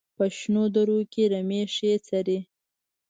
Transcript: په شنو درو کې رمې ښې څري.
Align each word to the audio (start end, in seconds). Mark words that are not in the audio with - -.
په 0.17 0.23
شنو 0.37 0.63
درو 0.75 0.99
کې 1.11 1.23
رمې 1.31 1.61
ښې 1.75 1.91
څري. 2.07 2.39